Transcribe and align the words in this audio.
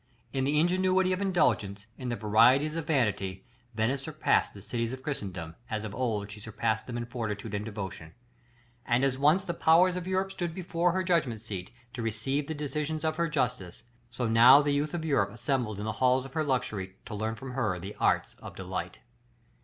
In 0.33 0.45
the 0.45 0.59
ingenuity 0.59 1.13
of 1.13 1.21
indulgence, 1.21 1.85
in 1.95 2.09
the 2.09 2.15
varieties 2.15 2.75
of 2.75 2.87
vanity, 2.87 3.45
Venice 3.75 4.01
surpassed 4.01 4.51
the 4.51 4.61
cities 4.63 4.93
of 4.93 5.03
Christendom, 5.03 5.53
as 5.69 5.83
of 5.83 5.93
old 5.93 6.31
she 6.31 6.39
surpassed 6.39 6.87
them 6.87 6.97
in 6.97 7.05
fortitude 7.05 7.53
and 7.53 7.63
devotion; 7.63 8.15
and 8.83 9.03
as 9.03 9.19
once 9.19 9.45
the 9.45 9.53
powers 9.53 9.95
of 9.95 10.07
Europe 10.07 10.31
stood 10.31 10.55
before 10.55 10.93
her 10.93 11.03
judgment 11.03 11.39
seat, 11.39 11.69
to 11.93 12.01
receive 12.01 12.47
the 12.47 12.55
decisions 12.55 13.05
of 13.05 13.17
her 13.17 13.29
justice, 13.29 13.83
so 14.09 14.27
now 14.27 14.59
the 14.59 14.71
youth 14.73 14.95
of 14.95 15.05
Europe 15.05 15.29
assembled 15.29 15.77
in 15.77 15.85
the 15.85 15.91
halls 16.01 16.25
of 16.25 16.33
her 16.33 16.43
luxury, 16.43 16.95
to 17.05 17.13
learn 17.13 17.35
from 17.35 17.51
her 17.51 17.77
the 17.77 17.93
arts 17.99 18.35
of 18.41 18.55
delight. 18.55 19.01